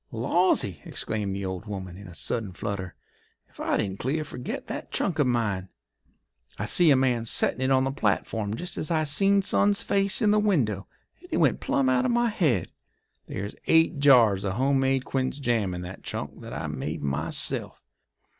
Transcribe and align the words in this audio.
'""Lawsy!" 0.11 0.81
exclaimed 0.83 1.35
the 1.35 1.45
old 1.45 1.67
woman, 1.67 1.95
in 1.95 2.07
a 2.07 2.15
sudden 2.15 2.53
flutter, 2.53 2.95
"ef 3.47 3.59
I 3.59 3.77
didn't 3.77 3.99
clear 3.99 4.23
forget 4.23 4.65
that 4.65 4.91
trunk 4.91 5.19
of 5.19 5.27
mine! 5.27 5.69
I 6.57 6.65
see 6.65 6.89
a 6.89 6.95
man 6.95 7.23
settin' 7.23 7.61
it 7.61 7.69
on 7.69 7.83
the 7.83 7.91
platform 7.91 8.55
jest 8.55 8.79
as 8.79 8.89
I 8.89 9.03
seen 9.03 9.43
son's 9.43 9.83
face 9.83 10.19
in 10.19 10.31
the 10.31 10.39
window, 10.39 10.87
and 11.19 11.29
it 11.31 11.37
went 11.37 11.59
plum 11.59 11.87
out 11.87 12.05
of 12.05 12.09
my 12.11 12.29
head. 12.29 12.69
There's 13.27 13.55
eight 13.67 13.99
jars 13.99 14.43
of 14.43 14.53
home 14.53 14.79
made 14.79 15.05
quince 15.05 15.37
jam 15.37 15.71
in 15.75 15.81
that 15.81 16.01
trunk 16.01 16.41
that 16.41 16.51
I 16.51 16.65
made 16.65 17.03
myself. 17.03 17.79